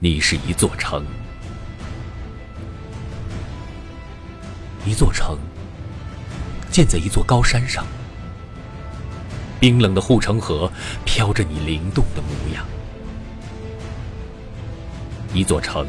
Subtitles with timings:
[0.00, 1.04] 你是一座城，
[4.86, 5.36] 一座城
[6.70, 7.84] 建在一座高山上，
[9.58, 10.70] 冰冷的护城河
[11.04, 12.64] 飘着你灵动的模样。
[15.34, 15.88] 一座城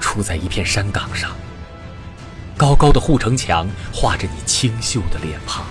[0.00, 1.30] 处在一片山岗上，
[2.56, 5.64] 高高的护城墙画着你清秀的脸庞。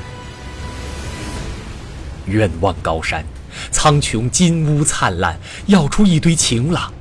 [2.27, 3.26] 远望高山，
[3.72, 6.94] 苍穹金乌灿烂，耀出一堆晴朗。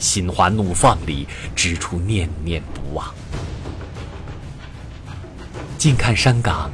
[0.00, 3.14] 心花怒放里，织出念念不忘。
[5.78, 6.72] 近看山岗，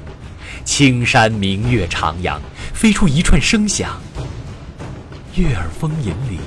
[0.65, 2.39] 青山明月徜徉，
[2.73, 4.01] 飞出一串声响。
[5.35, 6.39] 悦耳风吟里，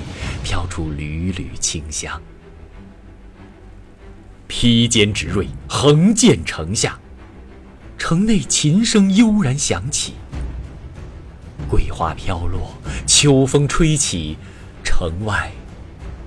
[0.43, 2.19] 飘出缕缕清香。
[4.47, 6.97] 披坚执锐，横剑城下，
[7.97, 10.13] 城内琴声悠然响起。
[11.69, 12.73] 桂花飘落，
[13.05, 14.37] 秋风吹起，
[14.83, 15.51] 城外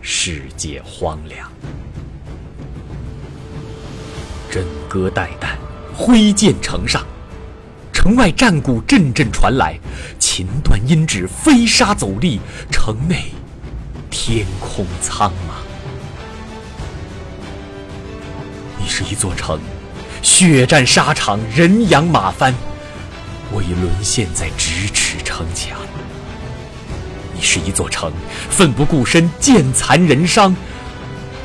[0.05, 1.49] 世界荒凉。
[4.51, 5.55] 枕戈待旦，
[5.97, 7.07] 挥剑城上，
[7.93, 9.79] 城外战鼓阵阵传来，
[10.19, 13.31] 琴断音止，飞沙走砾，城内
[14.11, 15.63] 天空苍茫。
[18.79, 19.61] 你是一座城，
[20.21, 22.53] 血战沙场，人仰马翻。
[23.53, 25.79] 我已沦陷在咫尺城墙。
[27.43, 28.13] 是一座城，
[28.49, 30.57] 奋不顾身，剑残人伤。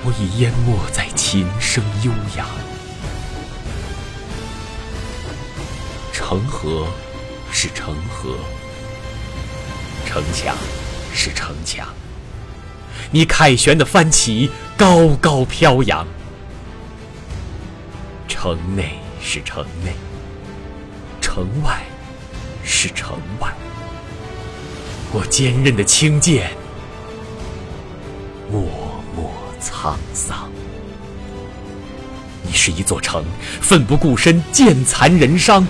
[0.05, 2.47] 我已淹没在琴声悠扬。
[6.13, 6.87] 城河
[7.51, 8.35] 是城河，
[10.05, 10.55] 城墙
[11.13, 11.87] 是城墙。
[13.11, 16.05] 你凯旋的帆旗高高飘扬。
[18.27, 19.93] 城内是城内，
[21.19, 21.81] 城外。
[22.69, 23.53] 是城外，
[25.13, 26.51] 我坚韧的轻剑，
[28.51, 28.61] 默
[29.15, 29.31] 默
[29.61, 30.49] 沧桑。
[32.43, 33.23] 你是一座城，
[33.61, 35.65] 奋不顾身，剑残人伤。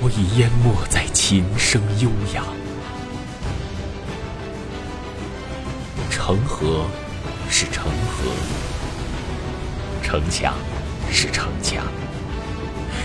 [0.00, 2.42] 我已淹没在琴声悠扬。
[6.08, 6.86] 城河
[7.50, 8.30] 是城河，
[10.02, 10.54] 城墙
[11.10, 11.84] 是城墙。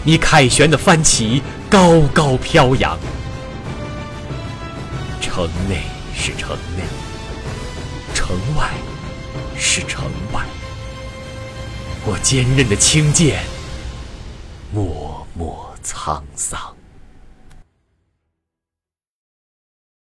[0.05, 2.97] 你凯旋的帆旗高高飘扬，
[5.35, 5.81] 城内
[6.15, 6.83] 是城内，
[8.13, 8.69] 城外
[9.57, 10.45] 是城外。
[12.05, 13.43] 我坚韧的青剑，
[14.71, 16.72] 默默沧桑。